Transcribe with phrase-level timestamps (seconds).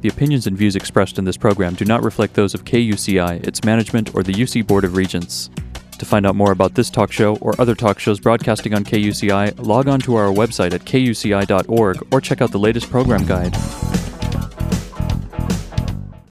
[0.00, 3.64] The opinions and views expressed in this program do not reflect those of KUCI, its
[3.64, 5.50] management, or the UC Board of Regents.
[5.98, 9.62] To find out more about this talk show or other talk shows broadcasting on KUCI,
[9.66, 13.52] log on to our website at kuci.org or check out the latest program guide.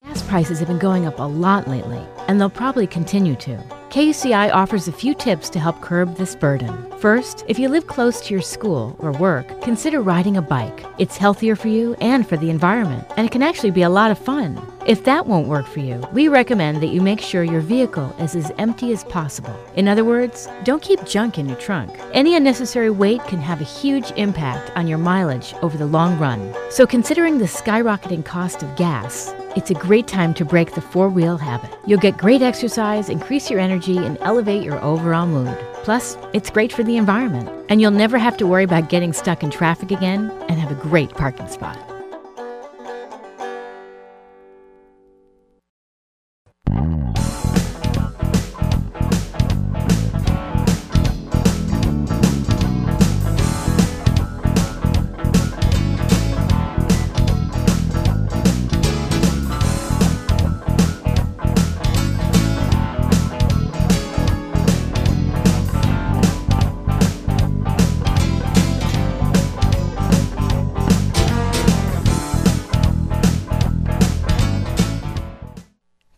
[0.03, 3.78] Gas prices have been going up a lot lately, and they'll probably continue to.
[3.89, 6.91] KUCI offers a few tips to help curb this burden.
[6.99, 10.85] First, if you live close to your school or work, consider riding a bike.
[10.99, 14.11] It's healthier for you and for the environment, and it can actually be a lot
[14.11, 14.61] of fun.
[14.89, 18.35] If that won't work for you, we recommend that you make sure your vehicle is
[18.35, 19.55] as empty as possible.
[19.75, 21.95] In other words, don't keep junk in your trunk.
[22.11, 26.55] Any unnecessary weight can have a huge impact on your mileage over the long run.
[26.71, 31.07] So, considering the skyrocketing cost of gas, it's a great time to break the four
[31.07, 31.69] wheel habit.
[31.85, 35.55] You'll get great exercise, increase your energy, and elevate your overall mood.
[35.83, 39.43] Plus, it's great for the environment, and you'll never have to worry about getting stuck
[39.43, 41.98] in traffic again and have a great parking spot.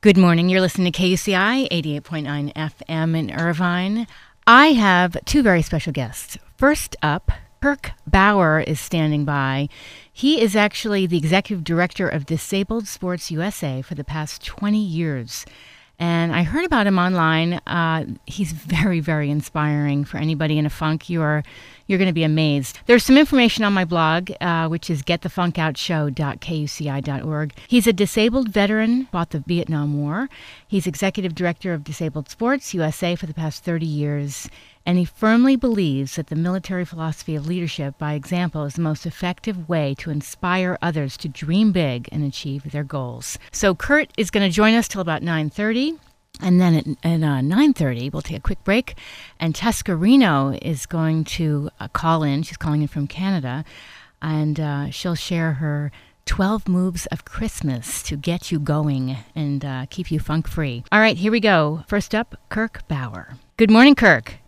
[0.04, 0.50] Good morning.
[0.50, 4.08] You're listening to KUCI 88.9 FM in Irvine.
[4.48, 6.40] I have two very special guests.
[6.58, 9.70] First up, Kirk Bauer is standing by.
[10.12, 15.46] He is actually the executive director of Disabled Sports USA for the past 20 years.
[16.02, 17.62] And I heard about him online.
[17.68, 21.12] Uh, he's very, very inspiring for anybody in a funk.
[21.12, 21.44] You are
[21.86, 22.80] you're going to be amazed.
[22.88, 27.54] There's some information on my blog, uh, which is getthefunkoutshow.kuci.org.
[27.68, 30.30] He's a disabled veteran, fought the Vietnam War.
[30.68, 34.50] He's executive director of Disabled Sports USA for the past 30 years
[34.86, 39.06] and he firmly believes that the military philosophy of leadership by example is the most
[39.06, 43.38] effective way to inspire others to dream big and achieve their goals.
[43.52, 46.00] So Kirk is going to join us till about 9:30.
[46.40, 48.96] And then at, at uh, 9.30, we'll take a quick break.
[49.40, 52.42] And Tesca Reno is going to uh, call in.
[52.42, 53.64] She's calling in from Canada.
[54.22, 55.92] And uh, she'll share her
[56.26, 60.84] 12 moves of Christmas to get you going and uh, keep you funk free.
[60.92, 61.84] All right, here we go.
[61.88, 63.36] First up, Kirk Bauer.
[63.58, 64.41] Good morning, Kirk.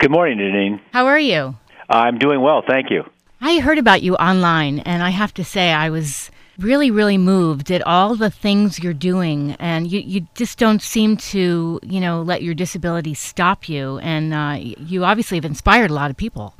[0.00, 0.80] Good morning, Janine.
[0.92, 1.56] How are you?
[1.90, 3.04] I'm doing well, thank you.
[3.42, 7.70] I heard about you online, and I have to say, I was really, really moved
[7.70, 12.22] at all the things you're doing, and you, you just don't seem to, you know,
[12.22, 16.54] let your disability stop you, and uh, you obviously have inspired a lot of people.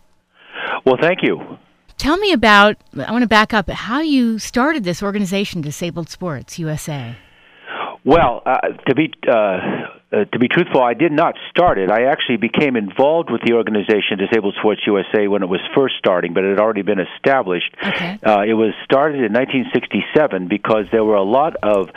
[0.85, 1.41] Well, thank you.
[1.97, 6.59] Tell me about, I want to back up, how you started this organization, Disabled Sports
[6.59, 7.17] USA.
[8.05, 11.91] Well, uh, to be uh, uh, to be truthful, I did not start it.
[11.91, 16.35] I actually became involved with the organization Disabled Sports USA when it was first starting,
[16.35, 17.75] but it had already been established.
[17.85, 18.19] Okay.
[18.23, 21.91] Uh, it was started in 1967 because there were a lot of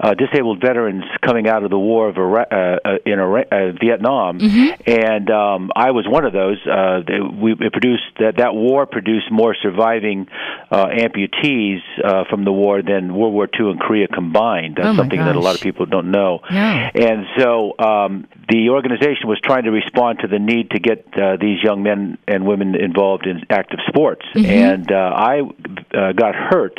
[0.00, 2.54] uh, disabled veterans coming out of the war of Iraq, uh,
[2.84, 4.82] uh, in Iraq, uh, Vietnam, Mm-hmm.
[4.86, 6.58] and um, I was one of those.
[6.66, 10.26] Uh, they, we it produced that that war produced more surviving
[10.70, 14.76] uh, amputees uh, from the war than World War II and Korea combined.
[14.76, 16.40] That's Oh, something that a lot of people don't know.
[16.50, 16.56] No.
[16.94, 21.36] And so um, the organization was trying to respond to the need to get uh,
[21.40, 24.24] these young men and women involved in active sports.
[24.34, 26.78] And uh, I uh, got hurt,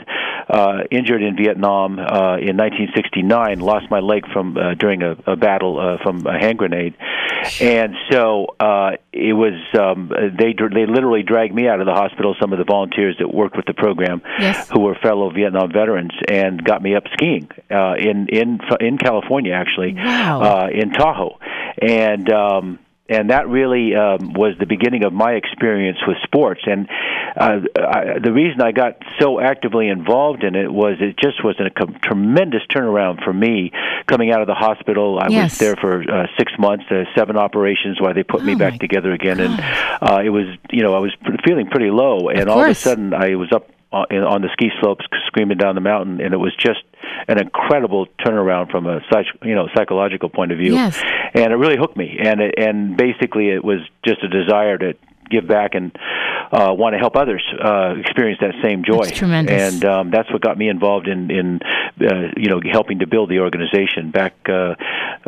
[0.50, 5.36] uh, injured in Vietnam uh, in 1969, lost my leg from uh, during a, a
[5.36, 6.96] battle uh, from a hand grenade.
[7.62, 12.36] And so uh, it was um, they they literally dragged me out of the hospital.
[12.40, 14.70] Some of the volunteers that worked with the program, Yes.
[14.70, 19.54] who were fellow Vietnam veterans, and got me up skiing uh, in in in California
[19.54, 20.42] actually Wow.
[20.42, 21.38] uh, in Tahoe,
[21.82, 26.62] and um, and that really um, was the beginning of my experience with sports.
[26.66, 26.88] And
[27.36, 31.56] uh, I, the reason I got so actively involved in it was it just was
[31.60, 33.72] a com- tremendous turnaround for me
[34.08, 35.20] coming out of the hospital.
[35.20, 35.52] I Yes.
[35.54, 38.80] was there for uh, six months, uh, seven operations, while they put me Oh, back
[38.80, 39.60] together again, and
[40.02, 41.12] uh, it was you know I was
[41.46, 45.04] feeling pretty low, and all of a sudden I was up on the ski slopes
[45.28, 46.80] screaming down the mountain, and it was just
[47.28, 50.74] an incredible turnaround from a psych, you know psychological point of view.
[50.74, 51.02] Yes.
[51.34, 54.94] And it really hooked me, and it, and basically it was just a desire to
[55.30, 55.96] give back and
[56.52, 59.04] uh, want to help others uh, experience that same joy.
[59.04, 59.74] That's tremendous.
[59.74, 61.60] And um, that's what got me involved in in
[62.02, 64.76] uh, you know helping to build the organization back uh,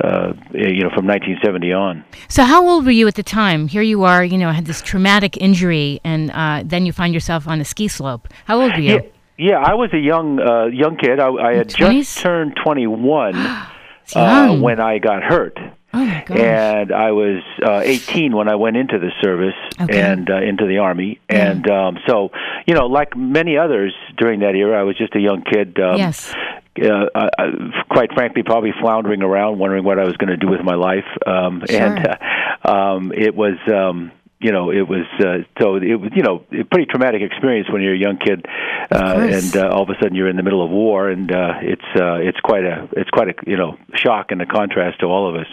[0.04, 2.04] uh, you know from 1970 on.
[2.28, 3.68] So, how old were you at the time?
[3.68, 7.48] Here you are, you know, had this traumatic injury, and uh, then you find yourself
[7.48, 8.28] on a ski slope.
[8.46, 8.94] How old were you?
[8.96, 9.02] Yeah.
[9.42, 11.20] Yeah, I was a young uh, young kid.
[11.20, 11.92] I, I had 20s?
[11.94, 13.36] just turned 21
[14.16, 15.58] uh, when I got hurt.
[15.94, 16.38] oh my gosh.
[16.40, 20.00] and I was uh, 18 when I went into the service Okay.
[20.00, 21.52] and uh, into the army, Yeah.
[21.52, 22.30] and um, so
[22.68, 25.80] you know, like many others during that era, I was just a young kid.
[25.80, 26.34] Um, yes.
[26.82, 27.46] Uh, uh, uh,
[27.90, 31.04] quite frankly, probably floundering around, wondering what I was going to do with my life,
[31.28, 31.82] um, Sure.
[31.82, 33.58] and uh, um, it was.
[33.68, 34.12] Um,
[34.42, 37.82] you know, it was uh, so it was you know a pretty traumatic experience when
[37.82, 38.46] you're a young kid,
[38.92, 41.54] uh, and uh, all of a sudden you're in the middle of war, and uh,
[41.62, 45.06] it's uh, it's quite a it's quite a you know shock and a contrast to
[45.06, 45.48] all of us.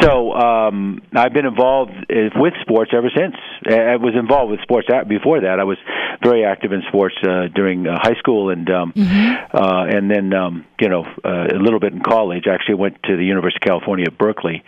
[0.00, 3.36] So um, I've been involved uh, with sports ever since.
[3.66, 5.60] I was involved with sports before that.
[5.60, 5.78] I was
[6.22, 9.56] very active in sports uh, during uh, high school and um, Mm-hmm.
[9.56, 12.44] uh, and then um, you know uh, a little bit in college.
[12.46, 14.62] I actually went to the University of California at Berkeley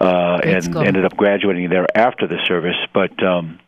[0.00, 0.82] uh, and school.
[0.82, 2.76] ended up graduating there after the service.
[2.92, 3.58] But um,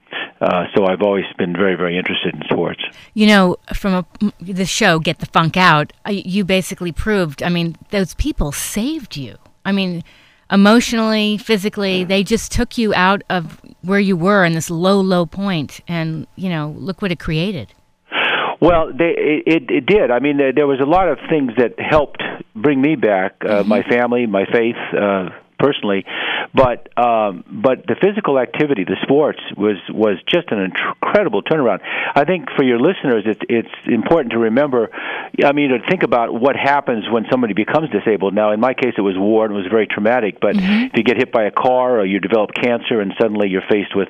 [0.41, 2.83] uh, so I've always been very very interested in sports.
[3.15, 7.77] You know, from a, the show Get the Funk Out, you basically proved, I mean,
[7.91, 9.37] those people saved you.
[9.65, 10.03] I mean,
[10.51, 15.25] emotionally, physically, they just took you out of where you were in this low, low
[15.25, 17.73] point, and, you know, look what it created.
[18.61, 20.11] Well, they, it, it did.
[20.11, 22.23] I mean, there, there was a lot of things that helped
[22.55, 23.37] bring me back.
[23.45, 25.31] Uh, My family, my faith, uh,
[25.63, 26.05] personally,
[26.53, 31.81] but um, but the physical activity, the sports, was was just an incredible turnaround.
[32.15, 34.91] I think for your listeners, it's it's important to remember.
[35.45, 38.35] I mean, to think about what happens when somebody becomes disabled.
[38.35, 40.41] Now, in my case, it was war and it was very traumatic.
[40.41, 43.69] But if you get hit by a car or you develop cancer and suddenly you're
[43.71, 44.09] faced with,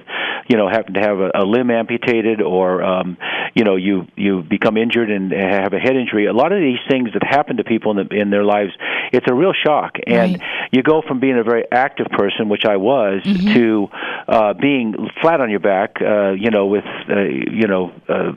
[0.49, 3.17] you know, having to have a, a limb amputated or, um,
[3.55, 6.27] you know, you you become injured and have a head injury.
[6.27, 8.73] A lot of these things that happen to people in, the, in their lives,
[9.13, 9.97] it's a real shock.
[10.07, 10.69] And Right.
[10.73, 13.89] you go from being a very active person, which I was, to
[14.29, 18.33] uh, being flat on your back, uh, you know, with uh, you know uh,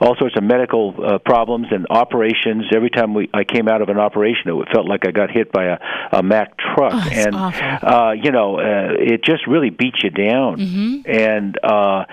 [0.00, 2.64] all sorts of medical uh, problems and operations.
[2.74, 5.52] Every time we I came out of an operation, it felt like I got hit
[5.52, 5.78] by a,
[6.12, 7.88] a Mack truck, Oh, and awful.
[7.88, 10.58] uh, you know, uh, it just really beats you down.
[10.58, 11.10] Mm-hmm.
[11.10, 12.04] And uh,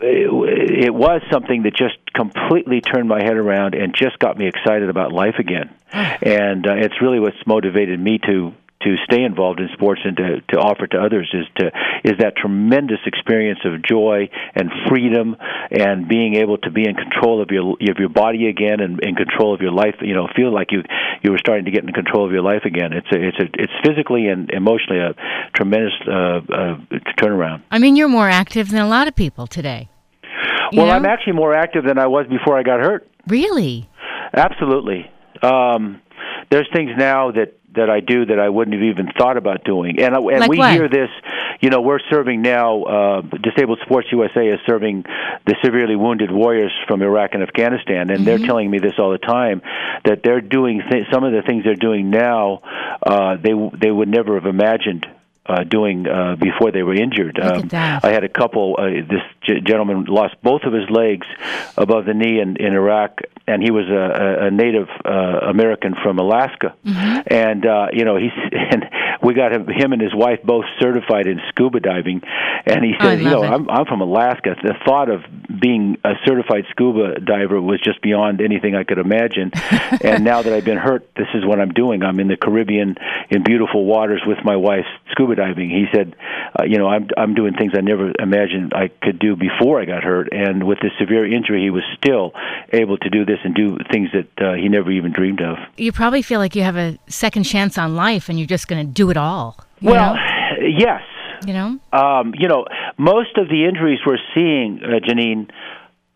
[0.00, 4.46] it, it was something that just completely turned my head around and just got me
[4.46, 5.70] excited about life again.
[5.92, 10.40] and uh, it's really what's motivated me to to stay involved in sports and to,
[10.52, 11.66] to offer to others is to
[12.04, 15.36] is that tremendous experience of joy and freedom
[15.70, 19.14] and being able to be in control of your of your body again and in
[19.14, 20.82] control of your life you know feel like you
[21.22, 23.46] you were starting to get in control of your life again it's a it's a
[23.62, 25.14] it's physically and emotionally a
[25.54, 26.76] tremendous uh, uh,
[27.18, 29.88] turnaround I mean, you're more active than a lot of people today.
[30.72, 30.92] Well know?
[30.92, 33.88] I'm actually more active than I was before I got hurt Really?
[34.34, 35.10] Absolutely.
[35.42, 36.00] Um,
[36.50, 39.98] there's things now that that I do that I wouldn't have even thought about doing,
[40.00, 40.72] and and Like we what?
[40.72, 41.10] hear this.
[41.60, 42.82] You know, we're serving now.
[42.82, 45.04] Uh, Disabled Sports USA is serving
[45.46, 48.24] the severely wounded warriors from Iraq and Afghanistan, and Mm-hmm.
[48.24, 49.62] they're telling me this all the time
[50.04, 52.60] that they're doing th- some of the things they're doing now.
[53.04, 55.06] Uh, they they would never have imagined.
[55.44, 57.36] Uh, doing uh, before they were injured.
[57.40, 57.68] Um.
[58.04, 58.76] I had a couple.
[58.78, 61.26] Uh, this g- gentleman lost both of his legs
[61.76, 66.18] above the knee in, in Iraq, and he was a, a, Native uh, American from
[66.18, 66.74] Alaska.
[67.26, 68.84] And uh, you know, he's and
[69.22, 72.22] we got him, him and his wife both certified in scuba diving.
[72.66, 73.48] And he said, you know, it.
[73.48, 74.56] I'm I'm from Alaska.
[74.62, 75.22] The thought of
[75.60, 79.50] being a certified scuba diver was just beyond anything I could imagine.
[80.02, 82.02] and now that I've been hurt, this is what I'm doing.
[82.02, 82.96] I'm in the Caribbean
[83.30, 85.70] in beautiful waters with my wife scuba diving.
[85.70, 86.14] He said,
[86.58, 89.84] uh, you know, I'm I'm doing things I never imagined I could do before I
[89.84, 90.28] got hurt.
[90.32, 92.32] And with this severe injury, he was still
[92.72, 95.58] able to do this and do things that uh, he never even dreamed of.
[95.76, 98.86] You probably feel like you have a second chance on life and you're just going
[98.86, 99.56] to do it all.
[99.80, 100.20] Well, know?
[100.66, 101.02] yes.
[101.46, 101.78] you know?
[101.92, 102.66] Um, you know,
[102.98, 105.50] most of the injuries we're seeing, uh, Janine,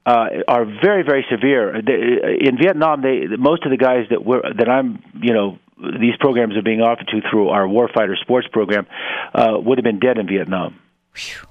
[0.07, 1.83] uh, are very, very severe.
[1.83, 6.17] They, in Vietnam, they most of the guys that we're that I'm, you know, these
[6.21, 8.87] programs are being offered to through our Warfighter Sports program
[9.35, 10.79] uh, would have been dead in Vietnam.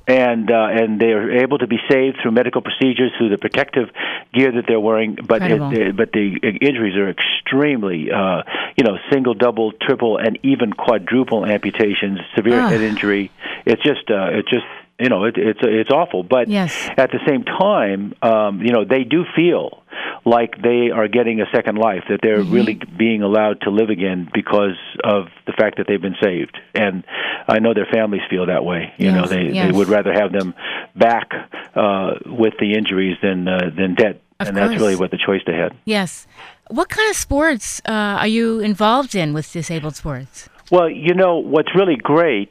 [0.08, 3.90] And uh, and they are able to be saved through medical procedures, through the protective
[4.34, 5.16] gear that they're wearing.
[5.16, 8.44] But it, but the injuries are extremely, uh,
[8.78, 13.32] you know, single, double, triple, and even quadruple amputations, severe head injury.
[13.66, 14.66] It's just, uh, it's just,
[15.00, 16.24] you know, it, it's it's awful.
[16.24, 16.90] But Yes.
[16.98, 19.84] at the same time, um, you know, they do feel
[20.26, 22.54] like they are getting a second life, that they're Mm-hmm.
[22.54, 26.58] really being allowed to live again because of the fact that they've been saved.
[26.74, 27.04] And
[27.48, 28.94] I know their families feel that way.
[28.98, 29.72] You know, they yes.
[29.72, 30.54] they would rather have them
[30.96, 31.30] back
[31.76, 34.20] uh, with the injuries than uh, than dead.
[34.40, 35.72] Of and that's really what the choice they had.
[35.86, 36.28] Yes.
[36.70, 37.92] What kind of sports uh,
[38.24, 40.50] are you involved in with disabled sports?
[40.72, 42.50] Well, you know what's really great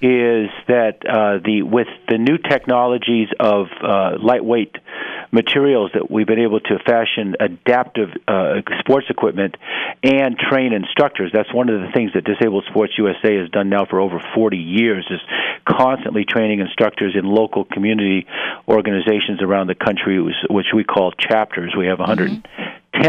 [0.00, 4.76] is that uh, the with the new technologies of uh, lightweight
[5.32, 9.56] materials that we've been able to fashion adaptive uh, sports equipment
[10.04, 11.32] and train instructors.
[11.32, 14.56] That's one of the things that Disabled Sports USA has done now for over 40
[14.56, 15.20] years is
[15.66, 18.26] constantly training instructors in local community
[18.68, 21.74] organizations around the country, which we call chapters.
[21.76, 22.30] We have 100.
[22.30, 22.62] Mm-hmm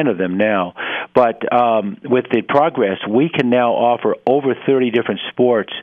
[0.05, 0.73] of them now.
[1.17, 5.73] But um, with the progress, we can now offer over 30 different sports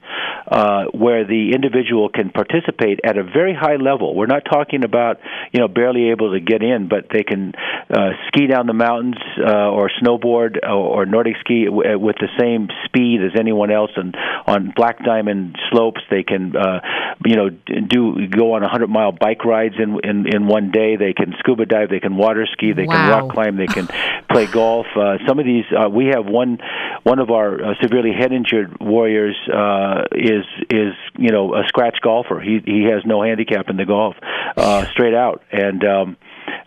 [0.47, 4.15] uh, where the individual can participate at a very high level.
[4.15, 5.19] We're not talking about,
[5.53, 7.53] you know, barely able to get in, but they can
[7.91, 12.29] uh, ski down the mountains uh, or snowboard or, or Nordic ski w- with the
[12.39, 13.91] same speed as anyone else.
[13.97, 14.15] And
[14.47, 16.79] on black diamond slopes, they can, uh,
[17.25, 20.95] you know, do go on 100 mile bike rides in, in in one day.
[20.95, 21.91] They can scuba dive.
[21.91, 22.73] They can water ski.
[22.73, 22.95] They wow.
[22.95, 23.57] can rock climb.
[23.57, 23.89] They can
[24.31, 24.87] play golf.
[24.95, 26.59] Uh, some of these, uh, we have one
[27.03, 31.99] one of our uh, severely head injured warriors uh, is is you know a scratch
[32.03, 32.41] golfer.
[32.41, 34.17] He he has no handicap in the golf,
[34.57, 35.85] uh, straight out, and.
[35.85, 36.17] Um,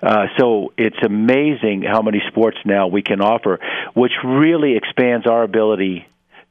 [0.01, 3.59] uh, so it's amazing how many sports now we can offer,
[3.95, 6.07] which really expands our ability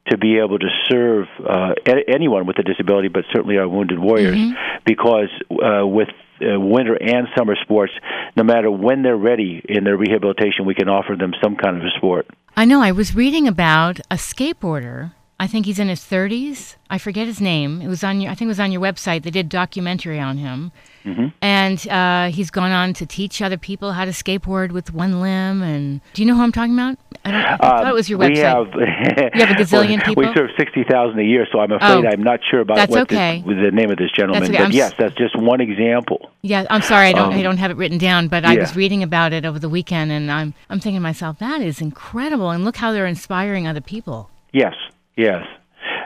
[0.09, 1.73] to be able to serve uh,
[2.07, 4.83] anyone with a disability, but certainly our wounded warriors, mm-hmm.
[4.85, 6.09] because uh, with
[6.41, 7.93] uh, winter and summer sports,
[8.35, 11.83] no matter when they're ready in their rehabilitation, we can offer them some kind of
[11.83, 12.27] a sport.
[12.55, 12.81] I know.
[12.81, 15.13] I was reading about a skateboarder.
[15.39, 16.75] I think he's in his 30s.
[16.89, 17.81] I forget his name.
[17.81, 18.31] It was on your.
[18.31, 19.23] I think it was on your website.
[19.23, 20.71] They did documentary on him,
[21.07, 21.27] Mm-hmm.
[21.41, 25.61] And uh, he's gone on to teach other people how to skateboard with one limb.
[25.63, 26.97] And do you know who I'm talking about?
[27.23, 28.75] I, don't, I um, thought it was your website.
[28.75, 30.23] We have, you have a gazillion people.
[30.23, 32.91] We serve sixty thousand a year, so I'm afraid oh, I'm not sure about that's
[32.91, 33.43] what okay.
[33.45, 34.43] this, the name of this gentleman.
[34.43, 34.57] Okay.
[34.57, 36.29] But I'm yes, that's just one example.
[36.41, 38.75] Yeah, I'm sorry, I don't um, I don't have it written down, but I was
[38.75, 42.51] reading about it over the weekend, and I'm I'm thinking to myself, that is incredible,
[42.51, 44.29] and look how they're inspiring other people.
[44.51, 44.75] Yes,
[45.15, 45.45] yes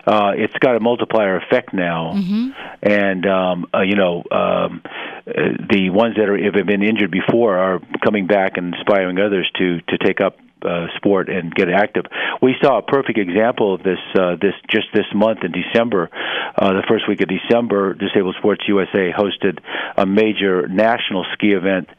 [0.06, 2.50] uh, it's got a multiplier effect now, mm-hmm.
[2.82, 4.82] and um, uh, you know um,
[5.28, 5.32] uh,
[5.70, 9.80] the ones that are have been injured before are coming back and inspiring others to
[9.82, 12.06] to take up uh, sport and get active.
[12.42, 16.10] We saw a perfect example of this uh, this just this month in December.
[16.56, 19.60] Uh, the first week of December, Disabled Sports USA hosted
[19.98, 21.90] a major national ski event,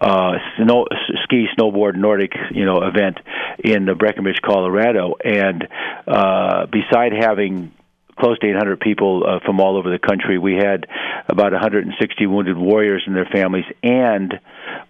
[0.00, 0.86] uh, snow,
[1.24, 3.18] ski, snowboard, Nordic, you know, event
[3.62, 5.14] in Breckenridge, Colorado.
[5.24, 5.68] And
[6.06, 7.72] uh, beside having
[8.20, 10.38] close to 800 people uh, from all over the country.
[10.38, 10.86] We had
[11.28, 14.34] about 160 wounded warriors and their families, and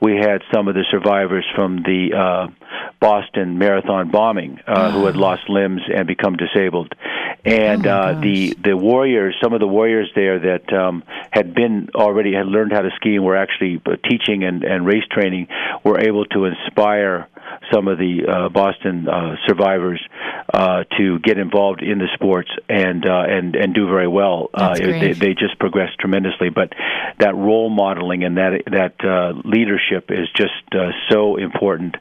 [0.00, 2.59] we had some of the survivors from the uh,
[3.00, 5.20] Boston Marathon bombing uh, who had ah.
[5.20, 6.94] lost limbs and become disabled.
[7.44, 11.88] And oh uh, the the warriors, some of the warriors there that um, had been
[11.94, 15.48] already had learned how to ski and were actually uh, teaching and, and race training,
[15.82, 17.28] were able to inspire
[17.72, 20.00] some of the uh, Boston uh, survivors
[20.52, 24.50] uh, to get involved in the sports and uh, and and do very well.
[24.52, 26.50] Uh, they, they just progressed tremendously.
[26.50, 26.72] But
[27.18, 31.96] that role modeling and that that uh, leadership is just uh, so important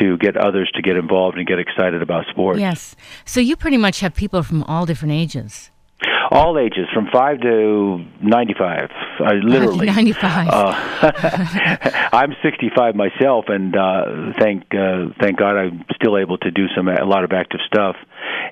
[0.00, 2.60] to get others to get involved and get excited about sports.
[2.60, 2.96] Yes.
[3.24, 5.70] So you pretty much have people from all different ages
[6.32, 8.90] all ages from five to ninety-five.
[9.20, 10.48] Uh, literally ninety-five.
[10.48, 16.66] Uh, I'm sixty-five myself, and uh, thank uh, thank God I'm still able to do
[16.74, 17.96] some a lot of active stuff,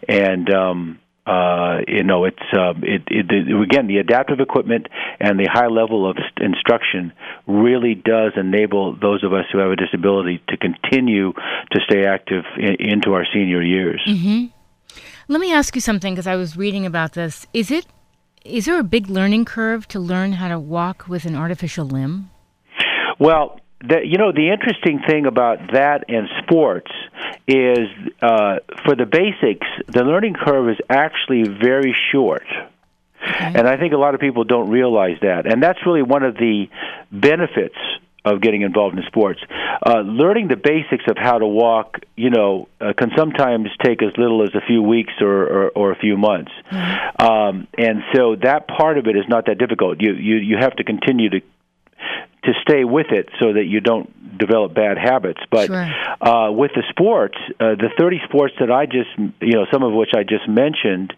[0.09, 0.53] and.
[0.53, 4.89] um uh, you know, it's uh, it, it, it, again the adaptive equipment
[5.21, 7.13] and the high level of instruction
[7.47, 12.45] really does enable those of us who have a disability to continue to stay active
[12.59, 14.03] in, into our senior years.
[14.09, 14.47] Mm-hmm.
[15.29, 17.47] Let me ask you something because I was reading about this.
[17.55, 17.87] Is it
[18.45, 22.31] is there a big learning curve to learn how to walk with an artificial limb?
[23.21, 26.91] Well, the, you know the interesting thing about that and sports
[27.47, 27.89] is
[28.21, 32.47] uh, for the basics, the learning curve is actually very short.
[33.23, 33.53] Okay.
[33.55, 35.47] And I think a lot of people don't realize that.
[35.47, 36.69] And that's really one of the
[37.13, 37.77] benefits
[38.25, 39.41] of getting involved in sports.
[39.85, 44.17] Uh, learning the basics of how to walk, you know, uh, can sometimes take as
[44.17, 46.53] little as a few weeks or, or, or a few months.
[46.71, 47.27] Mm-hmm.
[47.27, 50.01] Um, and so that part of it is not that difficult.
[50.01, 51.41] You, you, you have to continue to
[52.45, 55.41] to stay with it so that you don't develop bad habits.
[55.51, 55.93] But sure.
[56.21, 59.93] uh, with the sports, uh, the 30 sports that I just, you know, some of
[59.93, 61.13] which I just mentioned,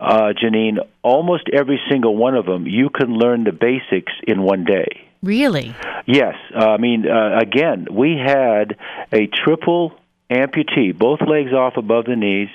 [0.00, 4.64] uh, Janine, almost every single one of them, you can learn the basics in one
[4.64, 5.06] day.
[5.22, 5.74] Really?
[6.06, 6.34] Yes.
[6.54, 8.76] Uh, I mean, uh, again, we had
[9.12, 9.92] a triple
[10.30, 12.50] amputee, both legs off above the knees,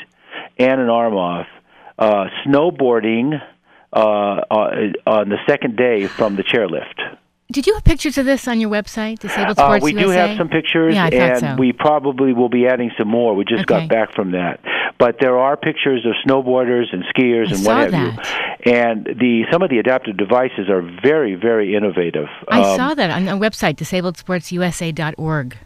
[0.58, 1.48] and an arm off,
[1.98, 3.42] uh, snowboarding
[3.92, 4.70] uh, uh,
[5.08, 6.99] on the second day from the chairlift.
[7.52, 10.06] Did you have pictures of this on your website, Disabled uh, Sports uh, we USA?
[10.06, 11.56] do have some pictures, yeah, and so.
[11.58, 13.36] we probably will be adding some more.
[13.36, 13.88] We just okay.
[13.88, 14.60] got back from that.
[15.00, 18.58] but there are pictures of snowboarders and skiers I and what have that.
[18.66, 18.72] you.
[18.72, 22.28] And the some of the adaptive devices are very, very innovative.
[22.50, 25.58] I Um, saw that on the website, disabledsportsusa.org.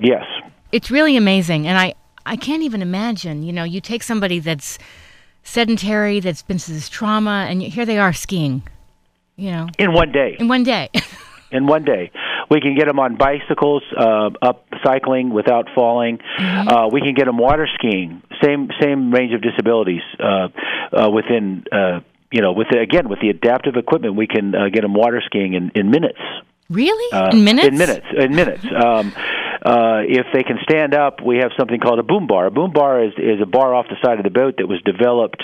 [0.00, 0.24] Yes.
[0.72, 1.66] It's really amazing.
[1.68, 1.94] And I,
[2.26, 4.78] I can't even imagine, you know, you take somebody that's
[5.44, 8.62] sedentary, that's been through this trauma, and here they are skiing,
[9.36, 10.36] you know, In one day.
[10.40, 10.88] in one day.
[11.50, 12.10] in one day.
[12.50, 16.18] We can get them on bicycles, uh, up cycling without falling.
[16.18, 16.68] Mm-hmm.
[16.68, 18.22] Uh, we can get them water skiing.
[18.42, 20.48] Same same range of disabilities uh,
[20.92, 21.64] uh, within.
[21.70, 22.00] Uh,
[22.30, 25.22] you know, with the, again with the adaptive equipment, we can uh, get them water
[25.24, 26.18] skiing in, in minutes.
[26.68, 27.12] really?
[27.12, 27.68] Uh, in minutes?
[27.68, 28.06] In minutes.
[28.16, 28.64] In minutes.
[28.64, 29.12] Um,
[29.64, 32.46] uh, if they can stand up, we have something called a boom bar.
[32.46, 34.80] A boom bar is, is a bar off the side of the boat that was
[34.82, 35.42] developed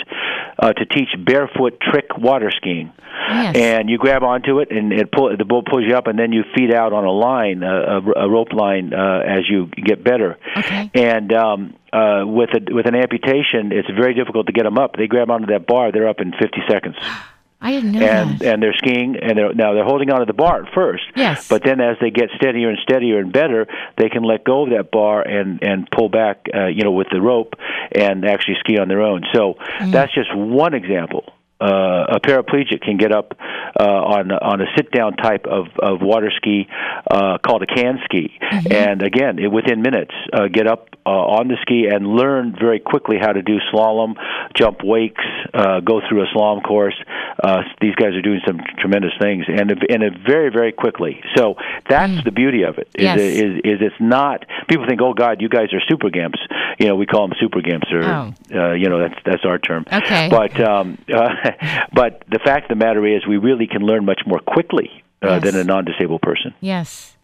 [0.59, 2.93] uh, to teach barefoot trick water skiing.
[3.29, 3.57] Yes.
[3.57, 6.33] And you grab onto it, and it pull, the boat pulls you up, and then
[6.33, 10.05] you feed out on a line, a, a, a rope line, uh, as you get
[10.05, 10.39] better.
[10.57, 10.91] Okay.
[10.95, 14.97] And um, uh, with a, with an amputation, it's very difficult to get them up.
[14.97, 16.97] They grab onto that bar, they're up in 50 seconds
[17.67, 18.47] I didn't know and that.
[18.53, 21.05] and they're skiing and they're now they're holding onto the bar at first.
[21.17, 21.49] Yes.
[21.49, 23.67] But then as they get steadier and steadier and better,
[23.97, 27.09] they can let go of that bar and and pull back, uh, you know, with
[27.11, 27.55] the rope
[27.93, 29.23] and actually ski on their own.
[29.35, 29.93] So Mm.
[29.93, 31.25] that's just one example.
[31.61, 33.35] Uh, a paraplegic can get up
[33.79, 36.67] uh, on on a sit down type of, of water ski
[37.11, 38.73] uh, called a can ski, Mm-hmm.
[38.73, 42.79] and again, it, within minutes, uh, get up uh, on the ski and learn very
[42.79, 44.15] quickly how to do slalom,
[44.57, 46.95] jump wakes, uh, go through a slalom course.
[47.43, 51.21] Uh, these guys are doing some tremendous things, and and very very quickly.
[51.37, 51.57] So
[51.89, 52.89] that's the beauty of it.
[52.95, 53.19] Is, Yes.
[53.19, 56.39] is is it's not people think, oh God, you guys are super gimps.
[56.79, 58.33] You know, we call them super gimps, or Oh.
[58.61, 59.85] uh, you know, that's that's our term.
[59.93, 60.29] Okay.
[60.31, 61.29] But um, uh,
[61.93, 64.91] but the fact of the matter is, we really can learn much more quickly
[65.23, 65.45] uh, Yes.
[65.45, 66.55] than a non-disabled person.
[66.61, 67.17] Yes.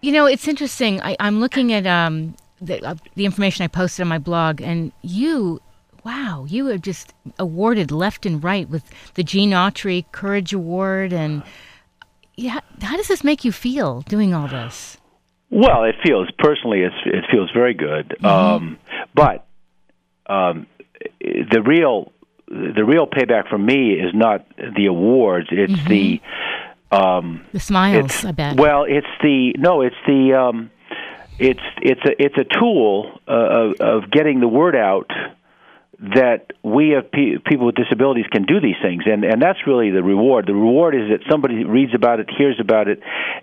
[0.00, 1.00] You know, it's interesting.
[1.02, 4.92] I, I'm looking at um, the, uh, the information I posted on my blog, and
[5.02, 5.60] you,
[6.04, 8.84] wow, you have just awarded left and right with
[9.14, 11.12] the Gene Autry Courage Award.
[11.12, 11.42] And
[12.36, 14.98] yeah, how does this make you feel doing all this?
[15.50, 18.22] Well, it feels personally, it's, it feels very good.
[18.24, 18.76] Um,
[19.14, 19.46] but
[20.26, 20.66] um,
[21.20, 22.12] the real
[22.48, 26.20] the real payback for me is not the awards; it's the
[26.90, 28.56] um, The smiles, I bet.
[28.56, 30.70] well, it's the no, it's the um,
[31.38, 35.10] it's it's a it's a tool uh, of, of getting the word out
[36.16, 39.90] that we have pe- people with disabilities can do these things and and that's really
[39.90, 43.00] the reward the reward is that somebody reads about it hears about it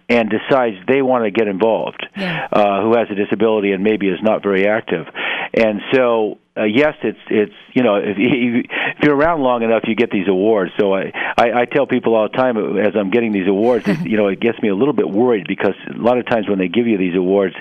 [0.10, 2.50] and decides they want to get involved Yeah.
[2.52, 5.08] uh, who has a disability and maybe is not very active
[5.54, 9.84] and so uh, yes, it's it's you know if, you, if you're around long enough,
[9.88, 10.72] you get these awards.
[10.78, 14.00] So I, I I tell people all the time as I'm getting these awards, it,
[14.06, 16.60] you know, it gets me a little bit worried because a lot of times when
[16.60, 17.56] they give you these awards,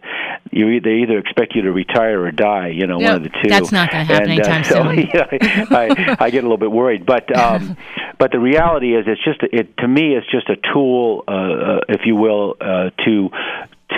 [0.50, 2.68] you they either expect you to retire or die.
[2.68, 3.48] You know, No, one of the two.
[3.48, 5.09] that's not gonna happen and, uh, anytime so, soon.
[5.14, 7.76] yeah, I, I get a little bit worried, but um,
[8.18, 11.81] but the reality is, it's just it to me, it's just a tool, uh, uh,
[11.88, 13.31] if you will, uh, to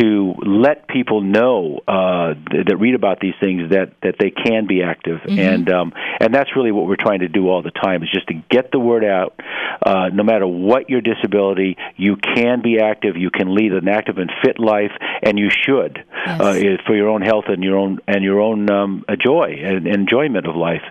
[0.01, 4.67] to let people know uh, th- that read about these things that that they can
[4.67, 8.03] be active, and um, and that's really what we're trying to do all the time
[8.03, 9.39] is just to get the word out.
[9.85, 13.17] Uh, no matter what your disability, you can be active.
[13.17, 16.41] You can lead an active and fit life, and you should Yes.
[16.41, 19.87] uh, for your own health and your own and your own um, uh, joy and
[19.89, 20.83] enjoyment of life.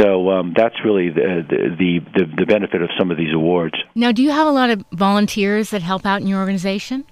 [0.00, 3.74] So um, that's really the, the the the benefit of some of these awards.
[3.94, 7.04] now, do you have a lot of volunteers that help out in your organization?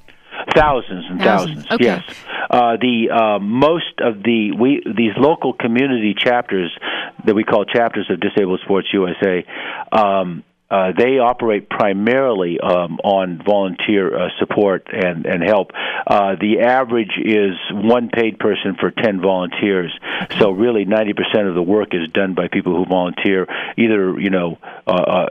[0.55, 1.67] Thousands and Thousands.
[1.67, 1.73] thousands.
[1.73, 1.85] Okay.
[1.85, 2.03] Yes.
[2.51, 6.77] Uh, the uh, most of the we these local community chapters
[7.25, 9.45] that we call chapters of Disabled Sports USA.
[9.91, 15.71] Um, uh, they operate primarily um, on volunteer uh, support and, and help.
[16.07, 19.93] Uh, the average is one paid person for 10 volunteers.
[20.39, 24.57] So really 90% of the work is done by people who volunteer either, you know,
[24.87, 25.27] uh, uh,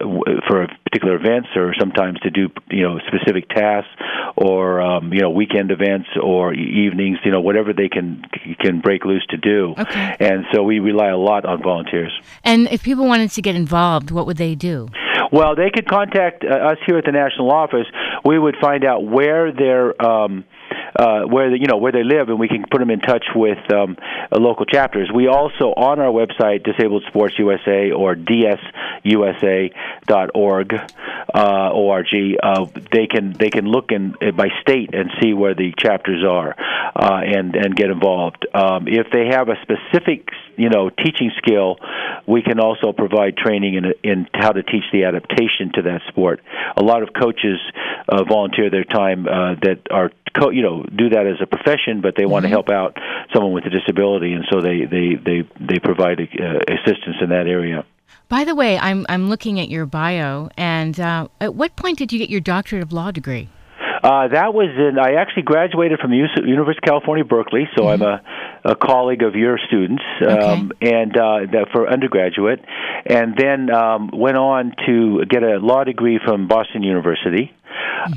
[0.47, 3.89] for particular events or sometimes to do, you know, specific tasks
[4.35, 8.23] or, um, you know, weekend events or evenings, you know, whatever they can
[8.59, 9.73] can break loose to do.
[9.77, 10.15] Okay.
[10.19, 12.11] And so we rely a lot on volunteers.
[12.43, 14.87] And if people wanted to get involved, what would they do?
[15.31, 17.87] Well, they could contact uh, us here at the national office.
[18.25, 20.01] We would find out where they're.
[20.05, 20.45] Um,
[20.95, 23.25] uh, where the, you know where they live, and we can put them in touch
[23.35, 23.97] with um,
[24.31, 25.11] local chapters.
[25.13, 28.53] We also on our website, Disabled Sports USA or DSUSA.org,
[31.33, 32.07] uh, org.
[32.41, 36.23] Uh, they can they can look in uh, by state and see where the chapters
[36.23, 36.55] are,
[36.95, 38.45] uh, and and get involved.
[38.53, 41.77] Um, if they have a specific you know teaching skill,
[42.27, 46.41] we can also provide training in in how to teach the adaptation to that sport.
[46.75, 47.59] A lot of coaches
[48.07, 52.01] uh, volunteer their time uh, that are co- you know do that as a profession,
[52.01, 52.51] but they want to Mhm.
[52.51, 52.97] help out
[53.33, 57.47] someone with a disability, and so they they they they provide uh, assistance in that
[57.47, 57.83] area.
[58.29, 62.11] By the way, I'm I'm looking at your bio, and uh, at what point did
[62.13, 63.49] you get your doctorate of law degree?
[64.03, 64.97] Uh, that was in.
[64.97, 68.19] I actually graduated from the University of California, Berkeley, so I'm a,
[68.65, 72.65] a colleague of your students, um, and uh, that for undergraduate,
[73.05, 77.51] and then um, went on to get a law degree from Boston University,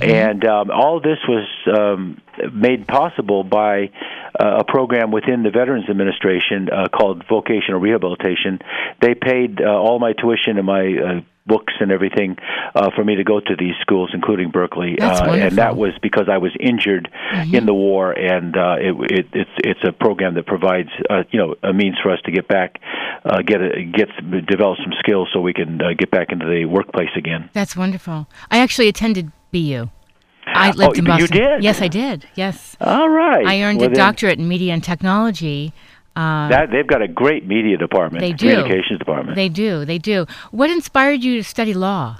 [0.00, 2.20] and um, all this was um,
[2.52, 3.90] made possible by
[4.38, 8.58] uh, a program within the Veterans Administration uh, called Vocational Rehabilitation.
[9.00, 12.36] They paid uh, all my tuition and my uh, books and everything
[12.74, 15.92] uh, for me to go to these schools, including Berkeley, That's uh, and that was
[16.02, 17.10] because I was injured
[17.52, 21.38] in the war, and uh, it, it, it's it's a program that provides uh, you
[21.38, 22.80] know a means for us to get back,
[23.24, 24.08] uh, get a, get
[24.46, 27.50] develop some skills so we can uh, get back into the workplace again.
[27.52, 28.28] That's wonderful.
[28.50, 29.88] I actually attended BU.
[30.46, 31.36] I lived Oh, in you Boston.
[31.38, 31.62] did?
[31.62, 32.26] Yes, I did.
[32.34, 35.72] Yes, All right, I earned Well, a doctorate in media and technology.
[36.16, 38.48] Uh, That they've got a great media department, They do.
[38.50, 39.34] communications department.
[39.36, 39.84] they do.
[39.84, 40.26] They do.
[40.52, 42.18] What inspired you to study law?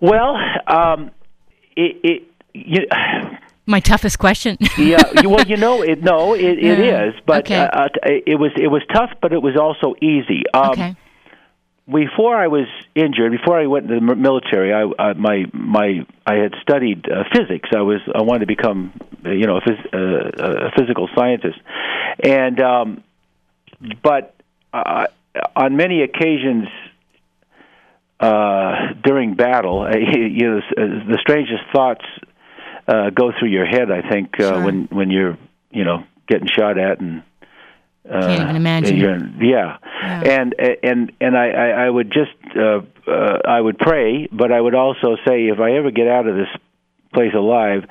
[0.00, 1.10] well, um,
[1.76, 2.22] it, it
[2.54, 2.80] you,
[3.66, 4.58] My toughest question.
[4.78, 7.06] yeah, well, you know, it, no, it, it Yeah.
[7.08, 7.56] is, but Okay.
[7.60, 10.42] uh, uh, it was it was tough, but it was also easy.
[10.52, 10.96] Um, okay.
[11.86, 16.34] Before I was injured, before I went into the military, I uh, my my I
[16.36, 17.68] had studied uh, physics.
[17.74, 18.92] I was I wanted to become
[19.24, 21.58] uh, you know a, phys- uh, a physical scientist,
[22.22, 23.04] and um,
[24.02, 24.34] but
[24.72, 25.06] uh,
[25.54, 26.68] on many occasions
[28.20, 32.04] uh, during battle, uh, you know, the strangest thoughts
[32.88, 33.90] uh, go through your head.
[33.90, 34.64] I think uh, Sure.
[34.64, 35.36] when when you're
[35.70, 37.24] you know getting shot at and uh,
[38.08, 38.96] Can't even imagine.
[38.98, 39.18] yeah.
[39.40, 39.78] Yeah.
[40.22, 44.60] and and and I I, I would just uh, uh, I would pray, but I
[44.60, 46.48] would also say if I ever get out of this
[47.12, 47.84] place alive.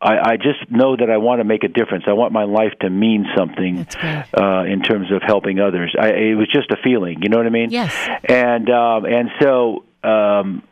[0.00, 2.04] I, I just know that I want to make a difference.
[2.06, 3.84] I want my life to mean something
[4.32, 5.92] uh, in terms of helping others.
[6.00, 7.70] I, it was just a feeling, you know what I mean?
[7.70, 7.92] Yes.
[8.22, 10.62] And um, and so um,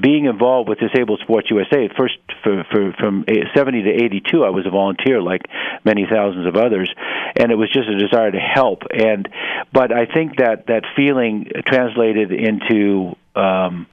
[0.00, 4.66] being involved with Disabled Sports USA, first for, for from 70 to 82, I was
[4.66, 5.42] a volunteer like
[5.84, 6.92] many thousands of others,
[7.38, 8.82] and it was just a desire to help.
[8.92, 9.28] And
[9.72, 13.86] but I think that that feeling translated into um,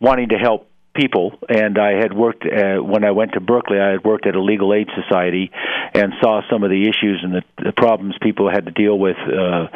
[0.00, 3.90] wanting to help people and I had worked uh, when I went to Berkeley I
[3.90, 5.50] had worked at a legal aid society
[5.92, 9.16] and saw some of the issues and the, the problems people had to deal with
[9.16, 9.66] uh,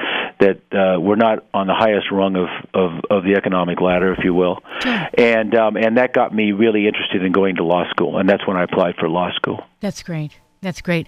[0.40, 4.24] that uh, were not on the highest rung of, of, of the economic ladder if
[4.24, 5.08] you will Sure.
[5.14, 8.46] and um, and that got me really interested in going to law school and that's
[8.46, 10.38] when I applied for law school That's great.
[10.60, 11.06] That's great.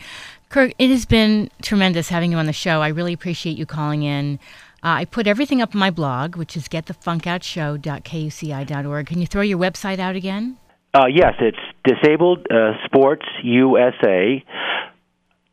[0.48, 2.82] Kirk, it has been tremendous having you on the show.
[2.82, 4.38] I really appreciate you calling in.
[4.82, 9.06] Uh, I put everything up on my blog, which is getthefunkoutshow.kuci.org.
[9.06, 10.56] Can you throw your website out again?
[10.92, 14.44] Uh, yes, it's disabled uh, sports USA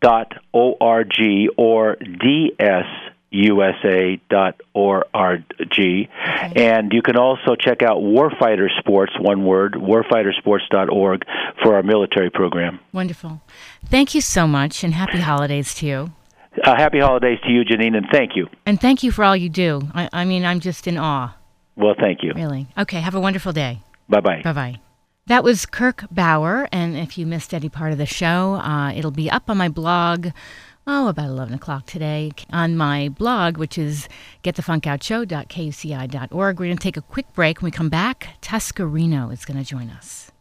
[0.02, 1.14] dot org
[1.58, 1.96] or
[3.34, 5.44] dsusa dot org,
[6.56, 11.26] and you can also check out Warfighter Sports, one word, warfightersports.org
[11.62, 12.80] for our military program.
[12.94, 13.42] Wonderful.
[13.86, 16.12] Thank you so much, and happy holidays to you.
[16.68, 18.50] Uh, happy holidays to you, Janine, and thank you.
[18.66, 19.88] And thank you for all you do.
[19.94, 21.34] I, I mean, I'm just in awe,
[21.78, 22.34] Well, thank you.
[22.36, 22.68] really.
[22.78, 23.80] Okay, have a wonderful day.
[24.10, 24.42] Bye bye.
[24.44, 24.76] Bye bye.
[25.28, 29.12] That was Kirk Bauer, and if you missed any part of the show, uh, it'll
[29.12, 30.28] be up on my blog.
[30.86, 34.10] Oh, about 11 o'clock today on my blog, which is
[34.44, 36.32] getthefunkoutshow.kuci.org.
[36.60, 37.62] We're going to take a quick break.
[37.62, 40.34] When we come back, Tuscarino is going to join us.